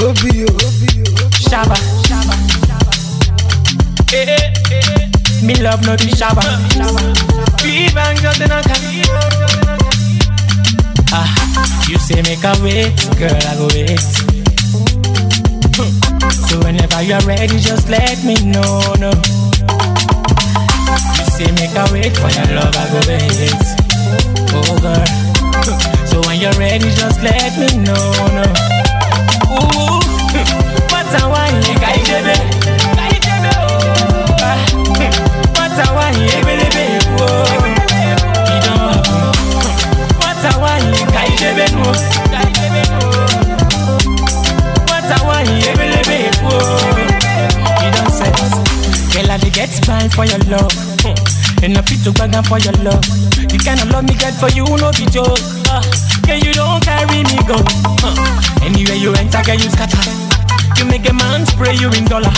Obi, 0.00 0.44
Obi, 0.44 0.88
Shabba. 1.48 1.76
Eh, 4.12 4.24
eh, 4.24 4.52
eh. 4.70 5.08
Me 5.42 5.54
love 5.62 5.84
no 5.86 5.96
be 5.96 6.10
shabba. 6.18 6.42
Three 7.58 7.88
bang 7.94 8.16
just 8.16 8.40
in 8.40 8.50
a. 8.50 8.60
Ah, 11.12 11.30
you 11.88 11.98
say 11.98 12.22
make 12.22 12.42
a 12.44 12.52
wait, 12.62 12.94
girl, 13.18 13.36
I 13.36 13.54
go 13.56 13.68
wait. 13.74 14.00
So 16.48 16.58
whenever 16.60 17.02
you're 17.02 17.20
ready, 17.20 17.58
just 17.58 17.88
let 17.88 18.22
me 18.24 18.34
know, 18.44 18.80
no. 18.98 19.10
You 21.16 21.24
say 21.36 21.50
make 21.52 21.76
a 21.76 21.86
wait 21.92 22.16
for 22.16 22.30
your 22.30 22.48
love, 22.56 22.74
I 22.74 22.86
go 22.92 23.00
wait. 23.08 23.62
Oh 24.54 24.78
girl. 24.80 25.04
So 26.08 26.20
when 26.26 26.40
you're 26.40 26.52
ready, 26.52 26.90
just 26.94 27.22
let 27.22 27.58
me 27.58 27.68
know, 27.84 28.12
no. 28.32 28.44
Ooh, 29.50 29.97
what 31.08 31.22
a 31.22 31.28
wine, 31.28 31.60
guy, 31.80 31.96
baby. 32.04 32.36
Guy, 32.92 33.16
baby. 33.24 33.48
Ah. 34.44 34.60
What 35.56 35.72
a 35.72 35.86
wine, 35.96 36.20
baby. 36.44 36.84
You 38.44 38.60
don't 38.60 38.76
happen. 38.76 39.16
What 40.20 40.44
a 40.44 40.52
wine, 40.60 40.92
guy, 41.08 41.32
baby. 41.40 41.64
Guy, 42.28 42.48
baby. 42.60 42.82
What 44.84 45.08
a 45.08 45.18
wine, 45.24 45.48
baby. 45.80 46.28
You 47.80 47.90
don't 47.96 48.12
Girl, 49.14 49.30
I 49.30 49.38
dey 49.38 49.50
get 49.50 49.70
for 50.12 50.24
your 50.26 50.38
love. 50.50 50.72
Hmm. 51.00 51.16
Fit 51.88 52.04
to 52.04 52.12
for 52.44 52.58
your 52.58 52.76
love. 52.84 53.00
The 53.48 53.58
kind 53.64 53.80
of 53.80 53.88
love 53.90 54.04
me 54.04 54.14
get 54.14 54.34
for 54.34 54.50
you, 54.50 54.64
no 54.76 54.90
be 54.92 55.06
joke. 55.08 55.40
Uh, 55.72 55.80
girl, 56.26 56.36
you 56.36 56.52
don't 56.52 56.84
carry 56.84 57.22
me 57.24 57.38
go. 57.48 57.56
Uh, 58.04 58.60
anywhere 58.62 58.96
you 58.96 59.14
enter, 59.14 59.42
girl, 59.42 59.56
you 59.56 59.70
scatter. 59.70 60.17
You 60.78 60.84
make 60.86 61.08
a 61.08 61.12
man 61.12 61.44
spray 61.46 61.74
you 61.74 61.90
in 61.90 62.04
dollar. 62.04 62.30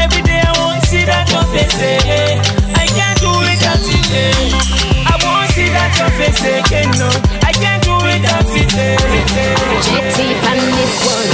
Every 0.00 0.22
day 0.22 0.40
I 0.44 0.52
want 0.60 0.82
to 0.82 0.86
see 0.88 1.04
that 1.04 1.24
your 1.32 1.44
face. 1.52 1.78
eh. 1.80 2.36
I 2.76 2.86
can't 2.86 3.18
do 3.20 3.30
without 3.40 3.80
it. 3.80 4.10
eh. 4.12 5.08
I 5.08 5.14
want 5.24 5.48
to 5.48 5.54
see 5.54 5.68
that 5.72 5.90
your 5.98 6.10
face 6.18 6.42
again. 6.44 6.90
No, 7.00 7.08
I 7.40 7.52
can't 7.56 7.82
do 7.82 7.94
without 8.04 8.48
it. 8.52 8.74
eh, 8.76 8.96
eh. 8.96 9.54
JT 9.86 10.18
on 10.48 10.58
this 10.76 10.94
one. 11.08 11.30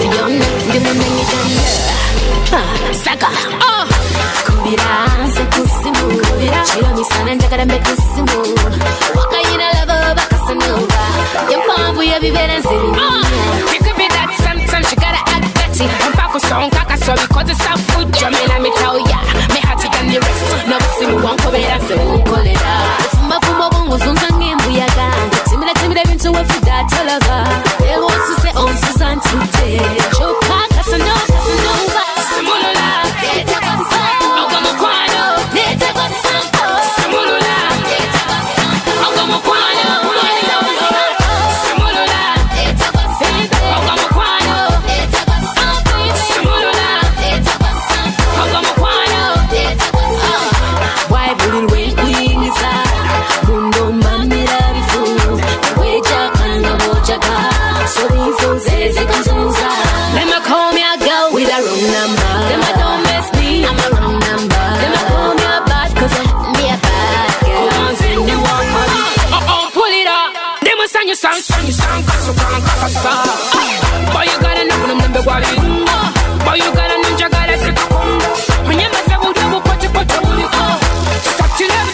Fiona, 0.00 0.46
give 0.72 0.82
me 0.86 0.92
many 0.94 1.22
Ah, 2.54 2.66
Saka. 2.94 3.28
Oh. 3.58 3.84
Kubira, 4.46 4.90
se 5.34 5.42
kusimu. 5.52 6.06
Chiro 6.68 6.88
misana 6.96 7.34
njagala 7.34 7.64
mbe 7.64 7.78
kusimu. 7.78 8.38
Wakayina 9.16 9.66
lava 9.74 10.14
bakasanova. 10.14 11.02
Yempamvu 11.50 12.02
yebibera 12.02 12.58
nzeri. 12.58 12.74
It 12.83 12.83
so 17.04 17.12
because 17.14 17.50
it's 17.50 17.60
so 17.60 17.74
good. 17.92 18.08
Jamie, 18.16 18.40
let 18.48 18.60
me 18.62 18.70
tell 18.80 18.96
ya, 18.98 19.20
me 19.52 19.60
hotter 19.60 19.88
than 19.92 20.08
the 20.08 20.18
rest. 20.20 20.66
No 20.68 20.78
simu 20.98 21.16
wankobera 21.26 21.78
se 21.86 21.94
Nkolera. 21.94 22.74
Fumba 23.44 23.70
bongo 23.70 23.98
zunza 23.98 24.28
ng'embuyaga. 24.38 25.08
Timira 25.48 25.74
timira 25.74 26.00
ebintu 26.02 26.32
wefuga 26.32 26.84
tolava. 26.90 27.38
They 27.78 27.98
want 27.98 28.20
to 28.28 28.40
say 28.40 28.52
oh, 28.56 28.66
on 28.68 28.76
Susan 28.76 29.20
nabojaga 57.84 57.88
sobizo 57.88 58.58
zezikanzuza 58.58 59.68
Them 60.14 60.28
a 60.28 60.40
call 60.46 60.72
me 60.72 60.82
a 60.82 60.96
girl 60.98 61.32
with 61.34 61.48
a 61.48 61.58
wrong 61.62 61.84
number 61.92 62.32
Them 62.48 62.62
a 62.62 62.72
don't 62.78 63.02
mess 63.04 63.32
me, 63.36 63.64
I'm 63.66 63.78
a 63.78 63.88
wrong 64.00 64.18
number 64.18 64.64
Them 64.80 64.92
a 64.92 65.02
call 65.08 65.34
me 65.34 65.44
a 65.44 65.60
bad 65.68 65.90
cause 65.96 66.14
I 66.16 66.24
me 66.56 66.64
a 66.70 66.76
bad 66.76 67.30
girl 67.44 67.66
Once 67.84 68.02
in 68.04 68.18
the 68.26 68.36
one 68.36 68.68
money. 68.74 69.02
Oh 69.52 69.70
pull 69.72 69.92
it 70.00 70.08
up. 70.08 70.30
Them 70.64 70.80
a 70.80 70.86
sing 70.88 71.08
you 71.08 71.14
song, 71.16 71.38
sing 71.40 71.66
you 71.66 71.72
song, 71.72 72.02
kaso 72.08 72.32
kan 72.32 72.60
kakasa. 72.66 73.12
Boy 74.12 74.24
you 74.30 74.38
gotta 74.40 74.64
know 74.64 74.86
them 74.88 74.98
number 74.98 75.22
one. 75.22 75.42
Boy 76.44 76.56
you 76.62 76.70
gotta 76.74 76.96
ninja 77.04 77.28
gotta 77.30 77.56
sit 77.58 77.78
up 77.78 77.92
on. 77.92 78.20
Mnyama 78.68 79.00
se 79.08 79.14
wude 79.22 79.42
wukote 79.52 79.88
kote 79.94 80.16
wuli. 80.24 80.44
Sati 81.38 81.64
levi 81.64 81.92
sati 81.92 81.93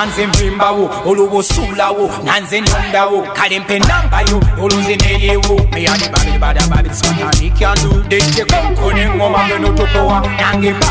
nanze 0.00 0.26
nvimbawo 0.26 0.90
olwo 1.06 1.38
osulawo 1.38 2.10
nanze 2.24 2.60
nondawo 2.60 3.22
kale 3.22 3.60
mpe 3.60 3.78
nambayo 3.78 4.40
olunze 4.62 4.96
neryewo 4.96 5.60
meyali 5.72 6.08
babiri 6.12 6.38
badababiri 6.38 6.94
simatanikyanu 6.94 8.04
dejjeko 8.08 8.92
neŋŋoma 8.96 9.40
genotopowa 9.48 10.20
nange 10.40 10.72
mba 10.72 10.88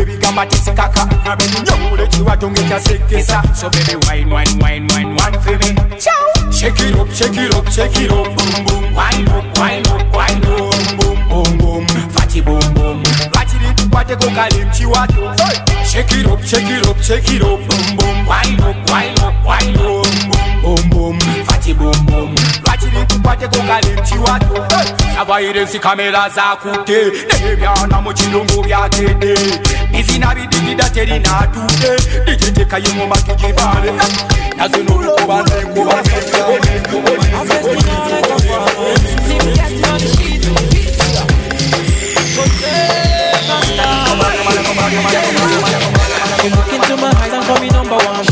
ebigamba 0.00 0.46
tesikaka 0.46 1.02
abenyonyomule 1.30 2.06
kiwatonge 2.06 2.62
kyasekesa 2.62 3.42
so 3.58 3.70
baby 3.70 3.96
wine 4.06 4.30
wine 4.34 4.54
wine 4.62 4.86
wine 4.94 5.10
wine 5.18 5.38
for 5.44 5.58
me. 5.58 5.70
Shake 6.52 6.78
it 6.86 6.94
up 6.94 7.10
shake 7.10 7.36
it 7.36 7.54
up 7.54 7.66
shake 7.74 8.00
it 8.02 8.10
up 8.12 8.26
boom 8.36 8.54
boom. 8.66 8.94
Wine 8.94 9.28
up 9.34 9.58
wine 9.58 9.86
up 9.90 10.14
wine 10.14 10.44
up 10.46 10.74
boom 10.98 11.18
boom 11.28 11.58
boom. 11.58 11.86
Fati 12.14 12.40
boom 12.44 12.74
boom 12.74 13.02
tukwateko 13.94 14.30
kale 14.30 14.64
mkiwato 14.64 15.34
shake 15.92 16.20
it 16.20 16.26
up 16.26 16.44
shake 16.44 16.78
it 16.78 16.86
up 16.86 17.00
shake 17.02 17.36
it 17.36 17.42
up 17.42 17.60
boom 17.60 17.96
boom. 17.96 18.26
Wine 18.26 18.60
up 18.60 18.90
wine 18.90 19.14
up 19.22 19.34
wine 19.46 19.76
up. 19.76 20.06
Boom 20.62 20.90
boom 20.90 20.90
boom 20.90 21.18
boom. 21.18 21.44
fati 21.44 21.74
boom 21.74 22.06
boom 22.06 22.34
lwakiri 22.66 23.06
tukwateko 23.06 23.56
kale 23.56 23.96
mkiwato 24.02 24.66
avayirensi 25.20 25.78
kamera 25.78 26.28
zakute. 26.28 27.12
Nebyana 27.44 28.00
mu 28.00 28.12
kirungu 28.14 28.62
byatedde 28.62 29.34
bizina 29.92 30.34
bidigida 30.34 30.90
terinatudde 30.90 31.96
digitekayemu 32.26 33.06
matugibale 33.06 33.92
nazo 34.56 34.76
nokukuba 34.78 35.42
nzenkuba 35.42 36.02
You 46.44 46.50
look 46.50 46.72
into 46.72 46.96
my 47.00 47.08
eyes 47.22 47.32
and 47.32 47.44
call 47.44 47.60
me 47.60 47.68
number 47.70 47.96
one. 47.96 48.26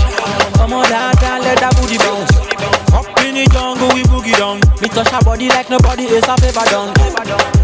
Come 0.54 0.72
on, 0.74 0.84
let 0.90 1.58
that 1.60 1.72
booty 1.78 1.98
bounce. 1.98 2.30
In 3.22 3.34
the 3.38 3.46
jungle, 3.54 3.88
we 3.94 4.02
boogie 4.10 4.36
down. 4.36 4.58
Me 4.82 4.88
touch 4.90 5.08
her 5.08 5.22
body 5.22 5.48
like 5.48 5.70
nobody 5.70 6.10
else 6.10 6.26
have 6.26 6.42
ever 6.42 6.66
done. 6.68 6.92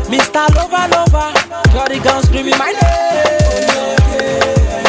Mr. 0.07 0.47
Lover, 0.55 0.87
lover, 0.89 1.35
Jolly 1.75 1.99
gun 1.99 2.23
screaming 2.23 2.57
my 2.57 2.71
name. 2.73 4.07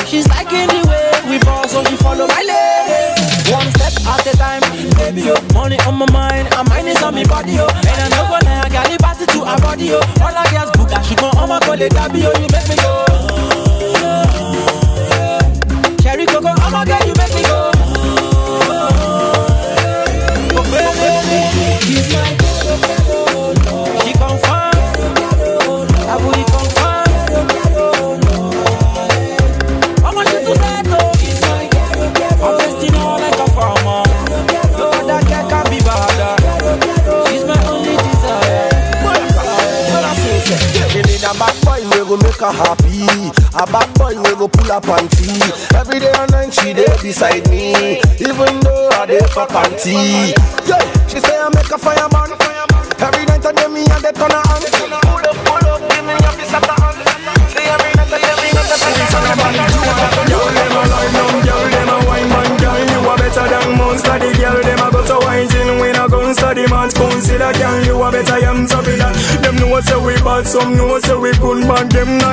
She's 0.05 0.27
liking 0.29 0.69
the 0.69 0.85
way 0.87 1.11
we 1.27 1.39
ball, 1.43 1.67
so 1.67 1.83
she 1.85 1.97
follow 1.97 2.27
my 2.27 2.41
lead. 2.45 3.51
One 3.51 3.67
step 3.75 3.97
at 4.07 4.27
a 4.29 4.37
time, 4.37 4.61
baby, 4.95 5.27
yo. 5.27 5.35
Money 5.53 5.77
on 5.83 5.95
my 5.95 6.05
mind, 6.11 6.53
and 6.53 6.69
mine 6.69 6.87
is 6.87 7.01
on 7.01 7.15
me 7.15 7.25
body, 7.25 7.53
yo. 7.53 7.67
And 7.67 7.99
I 7.99 8.07
know 8.13 8.29
gonna 8.29 8.61
I 8.63 8.69
got 8.69 8.89
it 8.91 9.29
to 9.33 9.43
her 9.43 9.57
body, 9.59 9.85
yo. 9.85 9.99
All 10.21 10.31
I 10.31 10.45
get 10.51 10.78
is 11.41 11.49
booga, 11.49 11.89
she 11.89 11.89
gon' 11.89 12.35
on 12.35 12.67
my 12.67 12.75
call 12.75 13.28
need 41.19 41.27
a 41.27 41.33
bad 41.37 41.55
boy 41.65 41.83
we 41.83 41.99
go 42.07 42.15
make 42.17 42.39
her 42.39 42.51
happy. 42.51 43.03
A 43.53 43.65
bad 43.67 43.89
boy 43.95 44.15
we 44.15 44.31
go 44.35 44.47
pull 44.47 44.71
up 44.71 44.83
panty. 44.83 45.41
Every 45.75 45.99
day 45.99 46.11
and 46.15 46.31
night 46.31 46.53
she 46.53 46.73
there 46.73 46.95
beside 47.01 47.47
me. 47.49 47.99
Even 48.19 48.59
though 48.61 48.89
I 48.93 49.05
there 49.05 49.27
for 49.27 49.47
panty. 49.47 50.31
Yeah, 50.67 50.79
she 51.07 51.19
say 51.19 51.37
I 51.37 51.49
make 51.53 51.71
a 51.71 51.77
fireman. 51.77 52.31
Every 52.99 53.25
night 53.25 53.45
I 53.45 53.51
get 53.51 53.71
me 53.71 53.83
and 53.83 54.03
they 54.03 54.11
turn 54.15 54.31
her 54.31 54.43
on. 54.47 54.63
Pull 54.63 54.93
up, 54.93 55.35
pull 55.43 55.67
up, 55.67 55.81
give 55.91 56.05
me 56.05 56.15
a 56.15 56.31
piece 56.39 56.53
of 56.55 56.63
the 56.63 56.75
hand. 56.79 56.99
See 57.51 57.67
every 57.67 57.91
night 57.99 58.13
I 58.13 58.19
get 58.23 58.35
me 58.39 58.49
and 58.55 58.67
they 58.67 58.77
turn 58.79 59.25
her 59.27 59.35
on. 59.35 59.53
Girl, 60.29 60.47
them 60.55 60.71
a 60.71 60.83
line 60.87 61.13
down, 61.13 61.35
girl, 61.43 61.65
them 61.67 61.89
a 61.89 61.97
wine 62.07 62.29
man, 62.29 62.51
girl, 62.59 62.79
you 62.79 63.09
are 63.09 63.17
better 63.17 63.47
than 63.49 63.69
Youngster 66.29 66.53
the 66.53 66.69
man's 66.69 66.93
consider 66.93 67.51
Can 67.53 67.85
you 67.85 68.03
a 68.03 68.11
better 68.11 68.39
young 68.39 68.67
to 68.67 68.77
be 68.85 68.93
that 69.01 69.17
Them 69.41 69.55
know 69.55 69.81
say 69.81 69.97
we 69.97 70.13
bad 70.21 70.45
Some 70.45 70.77
know 70.77 70.99
say 70.99 71.17
we 71.17 71.31
good 71.41 71.65
man 71.65 71.78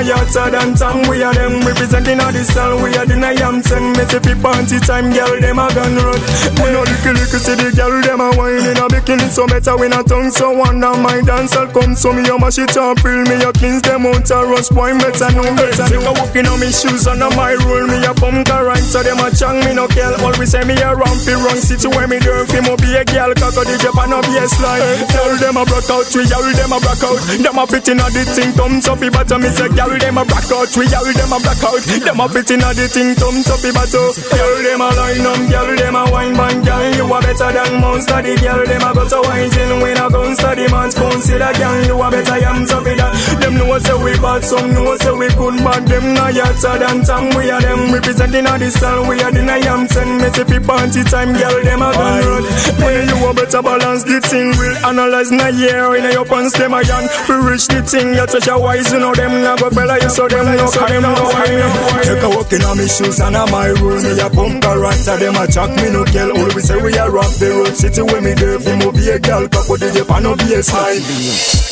na 0.06 0.50
than 0.50 0.74
Tom. 0.74 1.02
We 1.10 1.22
are 1.22 1.34
them 1.34 1.66
representing 1.66 2.20
all 2.20 2.30
the 2.30 2.44
style. 2.44 2.78
We 2.82 2.94
are 2.94 3.06
the 3.06 3.18
Niam 3.18 3.62
send 3.62 3.96
me 3.98 4.04
say 4.06 4.22
fi 4.22 4.34
party 4.38 4.78
time 4.78 5.10
Girl 5.10 5.34
them 5.40 5.58
a 5.58 5.66
gun 5.74 5.98
run 5.98 6.20
We 6.62 6.70
no 6.70 6.86
licky 6.86 7.10
licky 7.10 7.38
see 7.42 7.58
the 7.58 7.74
girl 7.74 7.90
them 8.02 8.22
a 8.22 8.30
wine 8.38 8.62
in 8.62 8.78
a 8.78 8.86
bikini. 8.86 9.26
So 9.30 9.46
better 9.46 9.74
we 9.76 9.88
not 9.88 10.06
tongue 10.06 10.30
so 10.30 10.52
wonder 10.54 10.94
my 10.94 11.20
dance 11.22 11.56
will 11.56 11.66
come. 11.74 11.94
So 11.96 12.12
me 12.12 12.22
a 12.28 12.38
mash 12.38 12.58
it 12.58 12.76
up 12.76 13.00
Fill 13.00 13.26
me 13.26 13.42
a 13.42 13.50
kings 13.52 13.82
them 13.82 14.06
out 14.06 14.30
a 14.30 14.46
rust. 14.46 14.70
Wine 14.72 14.98
better 14.98 15.30
know 15.34 15.50
better 15.58 15.86
know? 15.98 16.14
Walking 16.14 16.46
on 16.46 16.60
me 16.60 16.70
shoes 16.70 17.06
and 17.06 17.22
under 17.22 17.34
my 17.34 17.52
rule 17.66 17.86
Me 17.90 17.98
a 18.06 18.14
pump 18.14 18.46
the 18.46 18.58
right 18.62 18.86
so 18.86 19.02
them 19.02 19.18
a 19.18 19.34
chang. 19.34 19.58
Me 19.66 19.74
no 19.74 19.90
care. 19.90 20.14
Always 20.22 20.54
say 20.54 20.62
me 20.62 20.78
a 20.78 20.94
rampy 20.94 21.34
wrong 21.34 21.58
city 21.58 21.88
where 21.90 22.06
me 22.06 22.22
dirty 22.22 22.46
fi 22.46 22.60
mo 22.62 22.78
be 22.78 22.94
a 22.94 23.02
girl 23.02 23.34
Cock 23.34 23.58
the 23.58 23.74
Japan 23.82 24.10
no 24.14 24.22
be 24.22 24.38
a 24.38 24.46
slide. 24.46 25.02
Girl 25.10 25.34
them 25.42 25.58
a 25.58 25.64
broke 25.66 25.90
out. 25.90 26.06
We 26.14 26.22
girl 26.30 26.46
them 26.54 26.70
a 26.70 26.78
broke 26.78 27.02
out. 27.02 27.18
Them 27.42 27.58
a 27.58 27.64
fit 27.66 27.88
in 27.90 27.98
a 27.98 28.06
the 28.14 28.22
thing. 28.22 28.52
Thumbs 28.54 28.86
up 28.86 29.02
But 29.02 29.32
me 29.42 29.50
say 29.50 29.68
girl 29.74 29.95
them 29.98 30.18
a 30.18 30.24
broke 30.24 30.52
out 30.52 30.70
We 30.76 30.86
girl 30.88 31.06
them 31.08 31.32
a 31.32 31.38
broke 31.40 31.64
out. 31.64 31.82
Them 31.82 32.20
a 32.20 32.26
fit 32.28 32.50
in 32.52 32.62
a 32.62 32.70
the 32.74 32.86
thing 32.88 33.14
thumbs 33.16 33.48
up 33.50 33.60
But 33.62 33.90
girl 33.92 34.54
them 34.62 34.80
a 34.80 34.88
line 34.94 35.26
up 35.26 35.40
Girl 35.50 35.70
them 35.76 35.96
a 35.96 36.02
wine 36.10 36.34
band 36.36 36.64
Girl. 36.64 36.84
You 36.96 37.06
a 37.06 37.18
better 37.20 37.50
than 37.52 37.80
monster 37.80 38.20
The 38.22 38.34
girl. 38.40 38.60
Them 38.66 38.82
a 38.82 38.90
go 38.94 39.04
to 39.08 39.18
wine 39.26 39.50
till 39.50 39.72
when 39.82 39.98
a 39.98 40.06
gun 40.10 40.32
study. 40.36 40.66
Man's 40.70 40.94
consider 40.94 41.52
Girl 41.56 41.78
you 41.86 41.96
a 42.02 42.06
better 42.10 42.38
yam 42.38 42.66
so 42.66 42.78
be 42.84 42.92
that 42.96 43.12
Them 43.40 43.54
know 43.56 43.78
say 43.78 43.96
we 44.02 44.12
bad 44.18 44.42
Some 44.44 44.70
know 44.74 44.96
say 44.96 45.12
we 45.12 45.28
good 45.34 45.56
But 45.62 45.82
them 45.86 46.06
not 46.14 46.32
yatter 46.34 46.76
than 46.80 46.98
Tom. 47.04 47.24
We 47.36 47.50
are 47.50 47.60
them 47.60 47.92
representing 47.92 48.46
a 48.46 48.54
the 48.58 48.70
style 48.70 49.06
We 49.08 49.20
are 49.22 49.32
the 49.32 49.42
Niam 49.42 49.88
send 49.88 50.20
me 50.20 50.28
say 50.32 50.44
fi 50.44 50.58
party 50.58 51.02
time 51.04 51.32
Girl 51.34 51.56
them 51.64 51.82
a 51.82 51.90
gun 51.92 52.18
run. 52.24 52.44
When 52.82 53.08
you 53.08 53.18
a 53.26 53.30
better 53.34 53.62
balance 53.62 54.04
the 54.04 54.20
thing. 54.20 54.52
We'll 54.58 54.76
analyze 54.86 55.30
na 55.30 55.48
year 55.48 55.94
In 55.96 56.10
your 56.12 56.24
pants 56.24 56.56
them 56.58 56.74
a 56.74 56.82
young. 56.82 57.06
We 57.28 57.34
reach 57.50 57.66
the 57.68 57.82
thing 57.82 58.14
You 58.14 58.26
treasure 58.26 58.58
wise 58.58 58.90
You 58.92 59.00
know 59.00 59.14
them 59.14 59.42
not 59.42 59.60
go 59.60 59.70
fella 59.86 60.02
You 60.02 60.10
so 60.10 60.28
them 60.28 60.46
no 60.56 60.66
crime 60.66 61.02
no 61.02 61.12
wine 61.14 62.02
Take 62.02 62.22
a 62.22 62.28
walk 62.28 62.52
in 62.52 62.62
on 62.62 62.78
me 62.78 62.86
shoes 62.88 63.20
And 63.20 63.36
on 63.36 63.50
my 63.50 63.68
room. 63.78 64.02
Me 64.02 64.18
a 64.18 64.28
pump 64.28 64.64
a 64.64 64.78
right 64.78 64.98
So 64.98 65.16
them 65.16 65.36
a 65.36 65.46
chat 65.46 65.70
me 65.70 65.90
no 65.90 66.04
kill 66.04 66.36
All 66.36 66.50
we 66.54 66.60
say 66.62 66.80
we 66.82 66.96
a 66.98 67.08
rock 67.08 67.30
the 67.38 67.50
road 67.50 67.76
City 67.76 68.02
where 68.02 68.20
me 68.20 68.34
there. 68.34 68.58
Fi 68.58 68.76
mo 68.76 68.90
be 68.92 69.08
a 69.10 69.18
girl 69.18 69.48
Couple 69.48 69.76
the 69.78 69.90
Japan 69.94 70.22
no 70.24 70.34
be 70.36 70.54
a 70.54 70.62
sign 70.62 71.00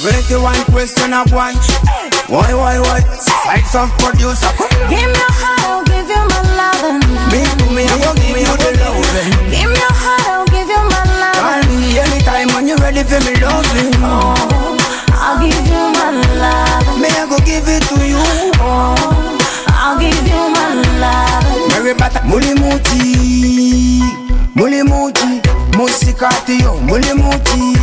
Wait 0.04 0.24
the 0.30 0.38
one 0.40 0.58
question 0.70 1.12
of 1.12 1.30
why 1.32 1.52
Why, 2.28 2.54
why, 2.54 2.78
why? 2.80 3.00
Sides 3.20 3.74
of 3.76 3.90
producer. 4.00 4.48
Give 4.88 4.96
me 4.96 5.12
your 5.12 5.32
heart, 5.36 5.60
I'll 5.64 5.84
give 5.84 6.08
you 6.08 6.22
my 6.24 6.40
loving. 6.56 7.00
Me, 7.28 7.40
me, 7.74 7.82
I 7.84 7.94
go 8.00 8.10
give 8.16 8.36
you 8.36 8.54
the 8.64 8.70
loving 8.80 9.30
Give 9.52 9.68
me 9.68 9.76
your 9.76 9.92
heart, 9.92 10.24
I'll 10.28 10.46
give 10.48 10.68
you 10.68 10.82
my 10.88 11.04
loving. 11.20 11.40
Call 11.40 11.60
me 11.68 11.98
anytime 12.00 12.48
when 12.56 12.66
you're 12.68 12.78
ready 12.78 13.02
for 13.04 13.20
me 13.28 13.34
loving 13.44 13.92
Oh, 14.00 14.76
I'll 15.12 15.36
give 15.40 15.66
you 15.68 15.84
my 16.00 16.10
loving. 16.40 16.73
Me, 17.44 17.52
I 17.52 17.60
go 17.60 17.66
give 17.66 17.68
it 17.68 17.82
to 17.88 18.06
you. 18.06 18.16
Oh, 18.60 18.94
I'll 19.68 19.98
give 19.98 20.26
you 20.26 20.50
my 20.52 20.74
love. 21.00 21.68
Mary 21.70 21.94
Bata 21.94 22.20
Mulimuti 22.20 24.02
Mulimuti 24.54 25.40
Musikati 25.76 26.60
yo 26.62 26.74
Mulimuti 26.74 27.76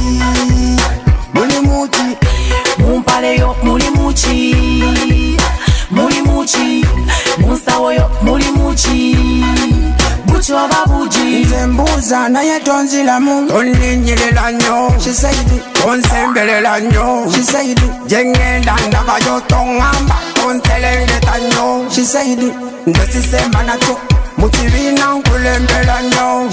Mulimuti 1.34 2.18
Mumpale 2.80 3.36
yo 3.38 3.56
muli 3.64 3.90
muchi, 3.90 4.56
nze 12.02 12.16
mbuuza 12.16 12.30
naye 12.30 12.60
tonziramu 12.60 13.48
tonninnyirira 13.48 14.52
nnyo 14.52 14.94
tonsembelera 15.74 16.80
nnyo 16.80 17.26
gye 18.08 18.24
ŋŋenda 18.24 18.76
ndabayo 18.88 19.42
toŋŋamba 19.50 20.16
tonserengeta 20.36 21.34
nnyo 21.38 21.86
nze 22.88 23.04
sisemba 23.12 23.64
nakyo 23.64 23.96
mu 24.38 24.50
kibiina 24.50 25.06
nkulembera 25.16 26.02
nnyo 26.02 26.50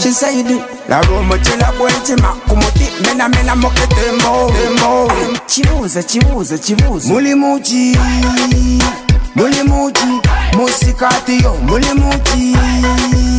laba 0.89 1.13
omukira 1.21 1.69
gw'entima 1.79 2.31
ku 2.49 2.55
muti 2.57 2.87
menamena 3.05 3.55
mu 3.57 3.71
kitembo 3.71 4.53
kibuuze 5.47 6.03
kibuuze 6.03 6.59
kibuuze 6.59 7.09
mulimu 7.13 7.61
ki 7.61 7.97
mulimu 9.37 9.93
ki 9.93 10.11
musikati 10.57 11.43
yo. 11.43 11.55
Mulimu 11.63 12.11
ki 12.27 13.38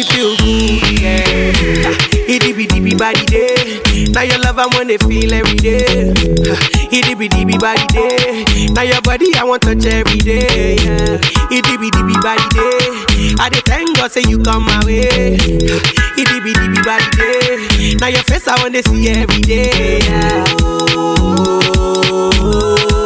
me 0.00 0.06
feel 0.08 0.36
good. 0.36 1.00
Yeah, 1.00 2.96
body 3.00 3.24
day. 3.26 3.80
Now 4.12 4.22
your 4.22 4.38
love 4.40 4.58
I 4.58 4.66
wanna 4.76 4.98
feel 4.98 5.32
every 5.32 5.56
day. 5.56 6.12
Itty 6.92 7.14
bitty 7.14 7.44
bitty 7.44 7.58
body 7.58 7.86
day. 7.88 8.44
Now 8.74 8.82
your 8.82 9.00
body 9.02 9.34
I 9.36 9.44
want 9.44 9.62
to 9.62 9.74
touch 9.74 9.86
every 9.86 10.18
day. 10.18 10.76
Yeah, 10.76 11.16
itty 11.50 11.76
bitty 11.76 12.20
body 12.20 12.46
day. 12.52 12.78
I 13.40 13.48
dey 13.50 13.60
thank 13.64 13.96
God 13.96 14.12
say 14.12 14.22
you 14.28 14.38
come 14.42 14.64
my 14.64 14.84
way. 14.84 15.08
Itty 15.08 16.40
bitty 16.44 16.68
bitty 16.68 16.82
body 16.82 17.08
day. 17.16 17.96
Now 18.00 18.08
your 18.08 18.22
face 18.24 18.46
I 18.48 18.60
wanna 18.62 18.82
see 18.82 19.08
every 19.08 19.40
day. 19.40 20.00
Yeah. 20.00 20.44
Oh, 22.42 22.99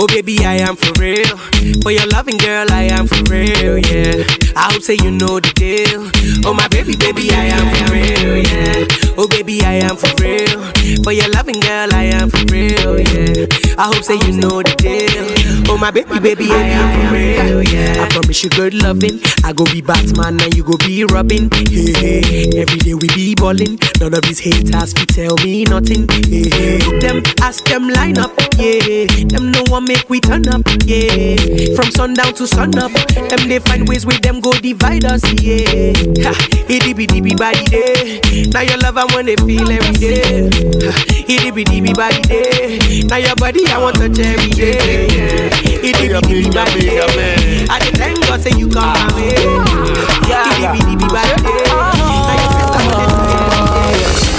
Oh 0.00 0.06
baby, 0.06 0.38
I 0.44 0.54
am 0.62 0.76
for 0.76 0.92
real. 1.00 1.36
For 1.82 1.90
your 1.90 2.06
loving 2.06 2.36
girl, 2.38 2.70
I 2.70 2.82
am 2.84 3.06
for 3.08 3.20
real, 3.30 3.78
yeah. 3.78 4.22
I 4.54 4.70
hope 4.72 4.82
say 4.82 4.94
you 4.94 5.10
know 5.10 5.40
the 5.40 5.50
deal. 5.58 6.06
Oh 6.46 6.54
my 6.54 6.68
baby, 6.68 6.94
baby, 6.94 7.30
I 7.32 7.50
am 7.50 7.66
for 7.74 7.92
real, 7.92 8.36
yeah. 8.38 8.86
Oh 9.18 9.26
baby, 9.26 9.62
I 9.64 9.82
am 9.82 9.96
for 9.96 10.10
real. 10.22 10.62
For 11.02 11.10
your 11.12 11.28
loving 11.30 11.58
girl, 11.60 11.92
I 11.92 12.04
am 12.14 12.30
for 12.30 12.44
real, 12.54 13.00
yeah. 13.00 13.46
I 13.76 13.90
hope 13.90 14.04
say 14.04 14.14
you 14.22 14.38
know 14.38 14.62
the 14.62 14.74
deal. 14.78 15.26
Oh 15.70 15.76
my 15.76 15.90
baby, 15.90 16.18
baby, 16.18 16.50
I 16.50 16.56
am 16.56 17.08
for 17.08 17.14
real, 17.14 17.62
yeah. 17.62 18.02
I 18.04 18.08
promise 18.08 18.42
you 18.42 18.50
good 18.50 18.74
loving. 18.74 19.20
I 19.44 19.52
go 19.52 19.64
be 19.66 19.80
Batman 19.82 20.40
and 20.40 20.54
you 20.54 20.64
go 20.64 20.76
be 20.78 21.04
Robin. 21.04 21.50
Hey, 21.52 21.92
hey. 21.92 22.60
Every 22.60 22.78
day 22.78 22.94
we 22.94 23.06
be 23.08 23.34
ballin'. 23.34 23.78
None 24.00 24.14
of 24.14 24.22
these 24.22 24.38
haters 24.40 24.92
fi 24.94 25.04
tell 25.04 25.36
me 25.44 25.64
nothing. 25.64 26.08
Hey, 26.08 26.48
hey. 26.48 26.98
Them 27.00 27.22
ask 27.42 27.64
them 27.66 27.88
line 27.88 28.16
up, 28.18 28.32
yeah. 28.56 29.06
Them 29.28 29.50
no 29.52 29.62
one 29.68 29.84
make 29.84 30.08
we 30.08 30.20
turn 30.20 30.48
up, 30.48 30.62
yeah. 30.86 31.36
From 31.76 31.90
sundown 31.92 32.32
to 32.34 32.46
sun 32.46 32.76
up, 32.78 32.90
them 32.92 33.48
they 33.48 33.58
find 33.58 33.86
ways 33.88 34.06
with 34.06 34.20
them 34.22 34.40
go 34.40 34.52
divide 34.52 35.04
us, 35.04 35.22
yeah. 35.42 35.92
Ha, 36.24 36.32
itty 36.68 36.94
bitty 36.94 37.20
bitty 37.20 37.36
body 37.36 37.64
day. 37.66 38.20
Now 38.52 38.62
your 38.62 38.78
love 38.78 38.96
I 38.96 39.04
wanna 39.14 39.36
feel 39.36 39.70
every 39.70 39.92
day. 39.92 40.48
Ha, 40.88 41.04
itty 41.28 41.50
bitty 41.50 41.80
bitty 41.82 41.92
body 41.92 42.22
day. 42.22 43.02
Now 43.04 43.16
your 43.16 43.36
body 43.36 43.66
I 43.68 43.78
want 43.78 43.96
touch 43.96 44.18
every 44.18 44.50
day. 44.50 45.57
Yeah. 45.64 45.88
Itty 45.88 46.08
bitty 46.08 46.20
bitty 46.28 46.50
body 46.50 46.80
day. 46.80 47.66
I 47.70 47.78
dey 47.78 47.92
thank 47.92 48.20
God 48.26 48.40
say 48.40 48.52
you 48.56 48.68
come 48.68 48.92
my 48.92 49.06
way. 49.14 49.34
Itty 49.34 50.52
bitty 50.62 50.82
bitty 50.84 51.06
body 51.08 51.34
day. 51.42 51.64
Now 51.68 52.34
your 52.38 52.50
face 52.54 52.72
I 52.74 52.80
wanna 52.88 53.08
see 53.08 53.34
every 53.38 53.98
day. 53.98 54.38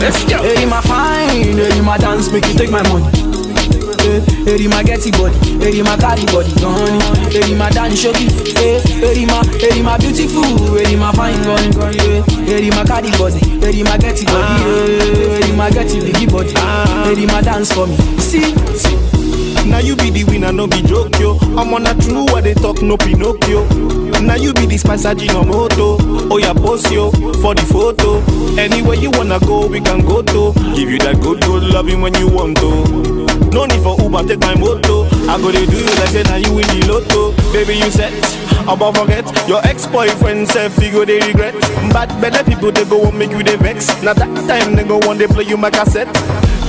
Let's 0.00 0.24
go. 0.24 0.36
Hey, 0.42 0.66
my 0.66 0.80
fine, 0.82 1.56
hey, 1.56 1.80
my 1.80 1.96
dance, 1.98 2.30
make 2.32 2.46
you 2.46 2.54
take 2.54 2.70
my 2.70 2.82
money. 2.88 3.06
Hey, 4.44 4.66
my 4.66 4.82
getty 4.82 5.10
body, 5.12 5.34
hey, 5.62 5.80
my 5.82 5.96
carry 5.96 6.24
body, 6.26 6.52
gone. 6.60 7.00
Hey, 7.30 7.54
my 7.54 7.70
dance, 7.70 8.02
shoki. 8.02 8.26
Hey, 8.58 9.24
my, 9.26 9.44
hey, 9.62 9.80
my 9.80 9.96
beautiful, 9.98 10.42
hey, 10.76 10.96
my 10.96 11.12
fine, 11.12 11.40
gone, 11.44 11.70
gone. 11.70 11.94
Hey, 12.44 12.68
my 12.70 12.82
carry 12.84 13.10
body, 13.16 13.38
hey, 13.62 13.82
my 13.84 13.96
getty 13.98 14.24
body, 14.26 15.52
my 15.56 15.70
getty 15.70 16.00
biggie 16.00 16.26
body. 16.30 16.50
Hey, 17.14 17.26
my 17.26 17.40
dance 17.40 17.72
for 17.72 17.86
me. 17.86 17.96
See, 18.18 18.54
see. 18.76 19.11
Now 19.66 19.78
you 19.78 19.96
be 19.96 20.10
the 20.10 20.24
winner, 20.24 20.52
no 20.52 20.66
be 20.66 20.82
joke 20.82 21.18
yo. 21.18 21.38
I'm 21.56 21.72
on 21.74 21.86
a 21.86 21.94
true 21.94 22.24
what 22.26 22.44
they 22.44 22.54
talk, 22.54 22.82
no 22.82 22.96
Pinocchio. 22.96 23.66
Now 24.22 24.36
you 24.36 24.52
be 24.54 24.66
the 24.66 24.76
spicer 24.78 25.14
no 25.14 25.42
moto. 25.42 25.96
Oh 26.30 26.38
yeah, 26.38 26.52
post 26.52 26.90
yo 26.92 27.10
for 27.42 27.54
the 27.54 27.62
photo. 27.66 28.22
Anywhere 28.60 28.96
you 28.96 29.10
wanna 29.12 29.40
go, 29.40 29.66
we 29.66 29.80
can 29.80 30.00
go 30.04 30.22
to. 30.22 30.52
Give 30.74 30.90
you 30.90 30.98
that 31.00 31.20
good, 31.20 31.40
good 31.42 31.64
loving 31.64 32.00
when 32.00 32.14
you 32.14 32.28
want 32.28 32.58
to. 32.58 32.70
No 33.50 33.66
need 33.66 33.82
for 33.82 34.00
Uber, 34.00 34.22
take 34.24 34.40
my 34.40 34.54
moto. 34.54 35.04
I 35.28 35.36
go 35.38 35.50
to 35.50 35.66
do 35.66 35.76
you 35.76 35.86
like 36.00 36.08
say 36.08 36.22
now 36.24 36.36
you 36.36 36.54
win 36.54 36.66
the 36.68 36.86
lotto. 36.88 37.32
Baby, 37.52 37.76
you 37.76 37.90
set. 37.90 38.12
About 38.68 38.96
forget 38.96 39.26
your 39.48 39.60
ex-boyfriend 39.66 40.48
self, 40.48 40.78
you 40.80 40.92
go 40.92 41.04
they 41.04 41.18
regret. 41.20 41.54
But 41.92 42.08
better 42.20 42.44
people 42.44 42.70
they 42.70 42.84
go 42.84 43.02
and 43.08 43.18
make 43.18 43.30
you 43.32 43.42
they 43.42 43.56
vex. 43.56 43.90
Now 44.02 44.14
that 44.14 44.30
time 44.46 44.76
they 44.76 44.84
go 44.84 44.98
one 44.98 45.18
they 45.18 45.26
play 45.26 45.44
you 45.44 45.56
my 45.56 45.70
cassette. 45.70 46.08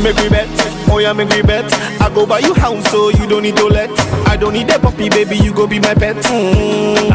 Make 0.02 0.16
we 0.18 0.30
bet. 0.30 0.48
Oh 0.90 1.00
yeah, 1.00 1.14
make 1.14 1.30
we 1.30 1.42
bet. 1.42 1.66
I 2.02 2.10
go 2.14 2.26
buy 2.26 2.40
you 2.40 2.54
house 2.54 2.90
so 2.92 3.10
you 3.10 3.28
don't 3.28 3.44
need 3.44 3.58
to 3.58 3.66
let. 3.68 3.90
I 4.28 4.38
don't 4.38 4.54
need 4.54 4.70
a 4.70 4.80
puppy, 4.80 5.10
baby, 5.10 5.38
you 5.38 5.54
go 5.54 5.68
be 5.68 5.80
my 5.80 5.94
pet. 5.94 6.16
Mm. 6.18 7.10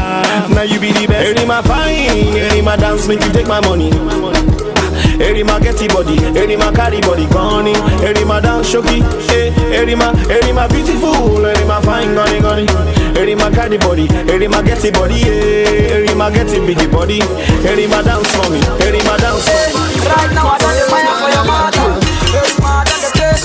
Now 0.53 0.61
you 0.63 0.79
be 0.79 0.91
the 0.91 1.07
best. 1.07 1.37
Any 1.37 1.45
my 1.47 1.61
fine, 1.61 2.35
any 2.37 2.61
my 2.61 2.75
dance, 2.75 3.07
make 3.07 3.21
you 3.23 3.31
take 3.31 3.47
my 3.47 3.59
money. 3.61 3.91
Eri 5.19 5.43
ma 5.43 5.59
getty 5.59 5.87
body, 5.89 6.15
eri 6.37 6.55
ma 6.55 6.71
carry 6.71 7.01
body 7.01 7.27
gunny, 7.27 7.73
eri 8.07 8.23
ma 8.23 8.39
dance 8.39 8.71
shoki, 8.71 9.03
eh, 9.35 9.51
eri 9.75 9.93
ma, 9.93 10.13
eri 10.31 10.53
ma 10.53 10.65
beautiful, 10.67 11.45
eri 11.45 11.65
ma 11.65 11.81
fine 11.81 12.13
gunny 12.15 12.39
gunny, 12.39 12.65
eri 13.19 13.35
ma 13.35 13.49
carry 13.49 13.77
body, 13.77 14.07
eri 14.31 14.47
ma 14.47 14.61
getty 14.61 14.91
body, 14.91 15.19
eh, 15.27 15.91
eri 15.99 16.15
ma 16.15 16.29
getty 16.29 16.59
biggie 16.63 16.89
body, 16.89 17.19
eri 17.67 17.85
ma 17.87 18.01
dance 18.01 18.31
for 18.33 18.49
me, 18.49 18.61
eri 18.87 19.03
ma 19.03 19.17
dance 19.17 19.43
for 19.43 19.75
me. 19.75 20.07
Right 20.07 20.31
now 20.33 20.47
I 20.47 20.57
done 20.57 20.75
the 20.79 20.85
fire 20.87 21.15
for 21.19 21.29
your 21.35 21.43
mother. 21.43 21.83
Mother, 21.83 22.08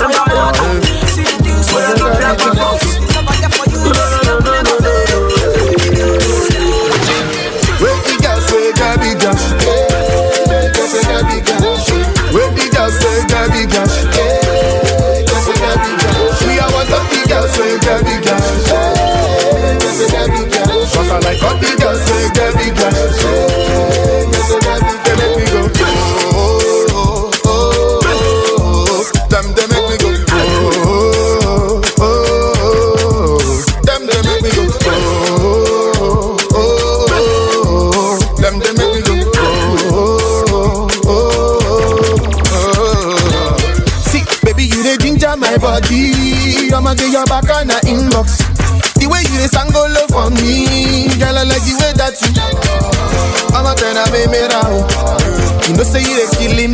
the 0.09 0.21
place 0.25 0.59
for 0.59 0.65
your. 0.65 0.83
See 1.07 1.23
the 1.23 1.43
things 1.43 1.73
where 1.73 1.89
you 1.89 2.05
look 2.05 2.21
like 2.21 2.41
a 2.41 2.55
boss. 2.55 3.74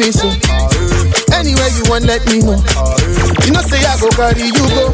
Me 0.00 0.10
so. 0.10 0.28
Anywhere 1.36 1.68
you 1.76 1.84
want, 1.92 2.04
let 2.08 2.24
me 2.32 2.40
know. 2.40 2.56
You 3.44 3.52
know 3.52 3.60
say 3.68 3.84
I 3.84 3.96
go 4.00 4.08
carry 4.16 4.48
you 4.48 4.64
go. 4.72 4.88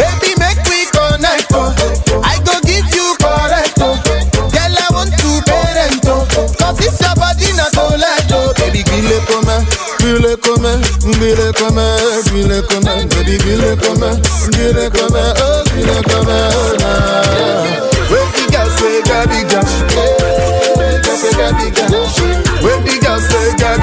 Baby, 0.00 0.32
make 0.40 0.60
we 0.64 0.88
connect. 0.96 1.52
Oh. 1.52 1.76
I 2.24 2.40
go 2.40 2.56
give 2.64 2.88
you 2.96 3.06
correct. 3.20 3.76
Oh. 3.84 4.00
Girl, 4.48 4.72
I 4.80 4.88
want 4.96 5.12
to 5.12 5.30
parent. 5.44 6.00
Oh. 6.08 6.24
Cause 6.56 6.80
it's 6.80 7.00
your 7.04 7.12
body 7.20 7.52
not 7.52 7.68
let 8.00 8.24
go. 8.32 8.48
Oh. 8.48 8.54
Baby, 8.56 8.80
gile 8.88 9.20
come, 9.28 9.60
gile 10.00 10.36
come, 10.40 10.72
gile 11.20 11.52
come, 11.52 11.84
gile 12.32 12.58
come. 12.64 13.08
Baby, 13.12 13.36
gile 13.44 13.76
come, 13.76 14.08
gile 14.56 14.88
come, 14.88 15.20
oh, 15.20 15.64
gile 15.68 16.00
come. 16.08 16.32
Nah. 16.80 17.84
Where 18.08 18.24
the 18.32 18.44
girls 18.48 18.72
say 18.80 19.02
Gabby 19.04 19.40
Gash, 19.52 19.74
yeah, 19.92 21.12
say 21.12 21.32
Gabby 21.36 21.68
Gash. 21.76 21.95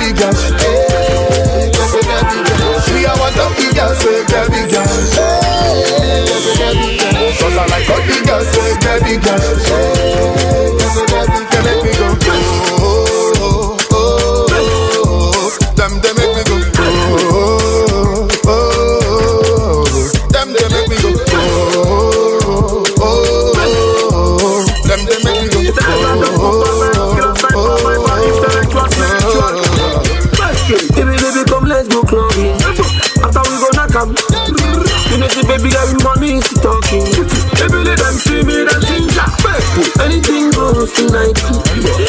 Say 0.03 0.12
Gabby 0.12 0.73
tonight. 40.95 42.02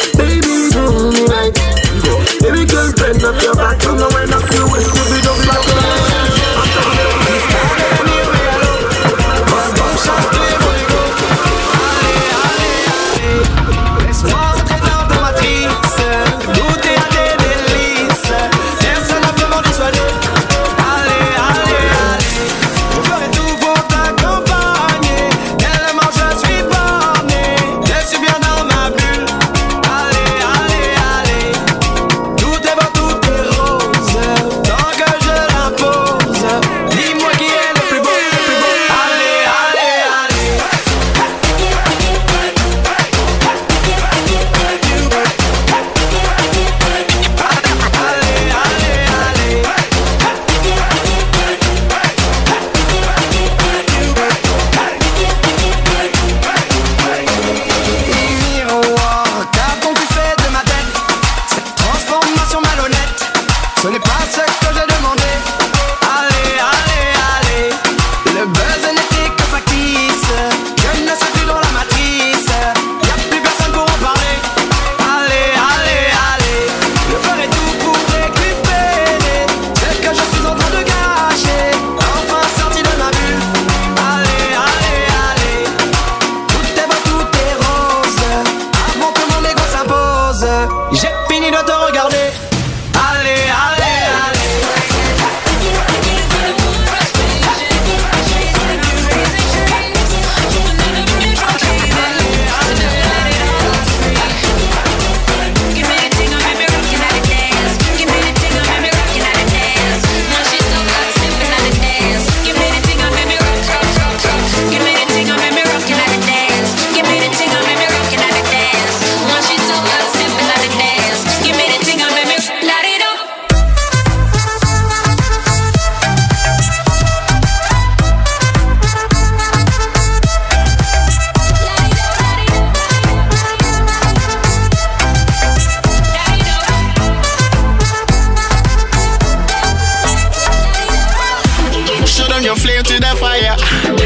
Fire. 143.35 143.57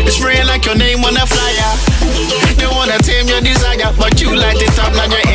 Spraying 0.09 0.48
like 0.48 0.65
your 0.65 0.75
name 0.75 1.03
on 1.03 1.15
a 1.15 1.25
flyer. 1.25 1.71
They 2.57 2.67
wanna 2.67 2.98
tame 3.00 3.27
your 3.27 3.41
desire, 3.41 3.93
but 3.98 4.21
you 4.21 4.36
light 4.36 4.62
it 4.62 4.79
up, 4.79 4.93
now 4.93 5.05
your 5.05 5.28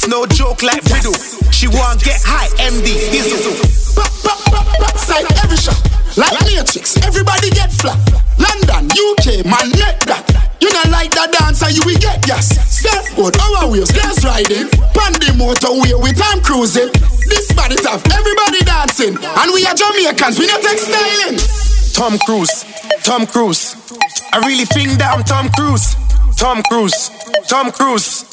It's 0.00 0.08
no 0.08 0.24
joke 0.24 0.62
like 0.62 0.80
riddle 0.88 1.12
She 1.52 1.68
want 1.68 2.00
get 2.00 2.24
high, 2.24 2.48
MD, 2.56 2.88
Dizzle 3.12 3.52
Side 4.96 5.28
every 5.44 5.60
shot, 5.60 5.76
like 6.16 6.32
Matrix, 6.48 6.96
everybody 7.04 7.52
get 7.52 7.68
flat. 7.68 8.00
London, 8.40 8.88
UK, 8.96 9.44
man, 9.44 9.68
let 9.76 10.00
that. 10.08 10.24
You 10.64 10.72
not 10.72 10.88
like 10.88 11.12
that 11.20 11.36
dancer, 11.36 11.68
you 11.68 11.84
will 11.84 12.00
get 12.00 12.24
gas. 12.24 12.48
Surfboard, 12.64 13.36
our 13.44 13.68
wheels, 13.68 13.92
glass 13.92 14.24
riding. 14.24 14.72
Pandy 14.96 15.36
motorway 15.36 15.92
with 16.00 16.16
time 16.16 16.40
cruising. 16.40 16.88
This 17.28 17.52
body 17.52 17.76
tough, 17.76 18.00
everybody 18.08 18.64
dancing. 18.64 19.20
And 19.20 19.52
we 19.52 19.68
are 19.68 19.76
Jamaicans, 19.76 20.40
we 20.40 20.48
not 20.48 20.64
take 20.64 20.80
styling. 20.80 21.36
Tom 21.92 22.16
Cruise, 22.24 22.64
Tom 23.04 23.28
Cruise. 23.28 23.76
I 24.32 24.40
really 24.48 24.64
think 24.64 24.96
that 24.96 25.12
I'm 25.12 25.28
Tom 25.28 25.52
Cruise. 25.52 25.92
Tom 26.40 26.62
Cruise, 26.62 27.10
Tom 27.48 27.70
Cruise. 27.70 28.24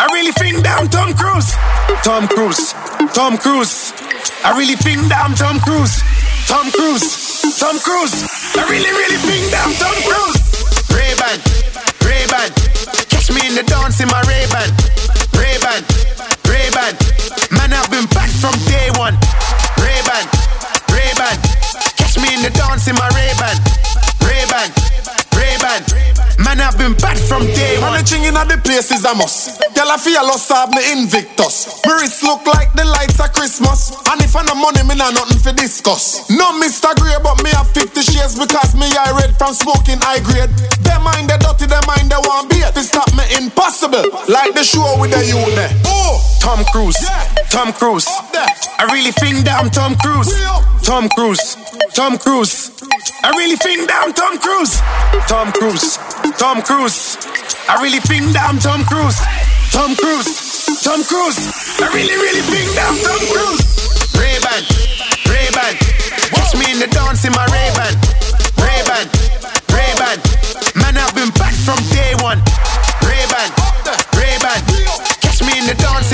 I 0.00 0.06
really 0.06 0.32
think 0.32 0.66
I'm 0.66 0.88
Tom 0.88 1.14
Cruise. 1.14 1.54
Tom 2.02 2.26
Cruise, 2.26 2.72
Tom 3.14 3.38
Cruise. 3.38 3.92
I 4.42 4.58
really 4.58 4.74
think 4.74 4.98
I'm 5.14 5.32
Tom 5.36 5.60
Cruise. 5.60 6.02
Tom 6.48 6.72
Cruise, 6.72 7.40
Tom 7.60 7.78
Cruise. 7.78 8.26
I 8.58 8.66
really, 8.68 8.90
really 8.90 9.16
think 9.16 9.46
I'm 9.54 9.72
Tom 9.78 9.94
Cruise. 10.02 10.31
One. 28.02 28.22
In 28.22 28.34
the 28.34 28.58
place 28.64 28.90
is 28.90 29.04
a 29.04 29.14
must. 29.14 29.60
Girl, 29.74 29.90
I 29.90 29.96
feel 29.96 30.22
lost 30.22 30.50
have 30.50 30.70
me 30.70 30.82
Invictus. 30.92 31.82
My 31.86 31.94
wrist 32.00 32.22
look 32.22 32.46
like 32.46 32.72
the 32.74 32.84
lights 32.84 33.20
of 33.20 33.32
Christmas. 33.32 33.94
And 34.10 34.20
if 34.22 34.34
I 34.34 34.42
no 34.42 34.54
money, 34.54 34.82
me 34.82 34.94
nah 34.94 35.10
nothing 35.10 35.38
for 35.38 35.52
discuss. 35.52 36.28
No 36.30 36.58
Mr. 36.58 36.94
Grey, 36.98 37.14
but 37.22 37.42
me 37.42 37.50
have 37.50 37.70
50 37.70 38.02
shares 38.02 38.38
because 38.38 38.74
me 38.74 38.86
I 38.90 39.12
red 39.14 39.36
from 39.38 39.54
smoking 39.54 39.98
high 40.02 40.20
grade. 40.20 40.50
Them 40.82 41.02
mind 41.04 41.30
the 41.30 41.38
dirty, 41.38 41.66
them 41.66 41.82
mind 41.86 42.10
the 42.10 42.18
one 42.26 42.48
beat. 42.48 42.66
To 42.74 42.82
stop 42.82 43.10
me 43.14 43.24
impossible. 43.38 44.02
Like 44.28 44.54
the 44.54 44.64
show 44.64 44.98
with 44.98 45.12
the 45.12 45.22
youth 45.22 45.54
there. 45.54 45.70
Oh, 45.86 46.18
Tom 46.40 46.64
Cruise, 46.72 46.98
Tom 47.50 47.72
Cruise. 47.72 48.08
I 48.78 48.88
really 48.90 49.12
think 49.12 49.44
that 49.46 49.62
I'm 49.62 49.70
Tom 49.70 49.94
Cruise. 49.96 50.34
Tom 50.82 51.08
Cruise, 51.10 51.56
Tom 51.94 52.18
Cruise. 52.18 52.70
I 53.22 53.30
really 53.36 53.56
think 53.56 53.86
that 53.86 54.02
I'm 54.02 54.12
Tom 54.12 54.38
Cruise. 54.38 54.82
Tom 55.30 55.52
Cruise, 55.52 55.98
Tom 56.38 56.62
Cruise. 56.62 57.51
I 57.68 57.80
really 57.80 58.00
think 58.04 58.32
that 58.36 58.44
I'm 58.46 58.58
Tom 58.58 58.84
Cruise. 58.84 59.16
Tom 59.72 59.96
Cruise, 59.96 60.28
Tom 60.84 61.00
Cruise. 61.08 61.40
I 61.80 61.88
really, 61.96 62.12
really 62.12 62.44
think 62.44 62.68
that 62.76 62.84
I'm 62.92 62.98
Tom 63.00 63.22
Cruise. 63.32 63.64
Ray-Ban, 64.12 64.62
Ray-Ban. 65.24 65.74
Catch 66.36 66.52
me 66.60 66.68
in 66.68 66.78
the 66.78 66.90
dance 66.92 67.24
in 67.24 67.32
my 67.32 67.48
Ray-Ban. 67.48 67.96
Ray-Ban, 68.60 69.06
Ray-Ban. 69.72 70.18
Man, 70.76 70.94
I've 71.00 71.16
been 71.16 71.32
back 71.40 71.56
from 71.64 71.80
day 71.88 72.12
one. 72.20 72.36
Ray-Ban, 73.00 73.48
Ray-Ban. 74.12 74.60
Catch 75.24 75.40
me 75.40 75.56
in 75.56 75.64
the 75.64 75.76
dance 75.80 76.11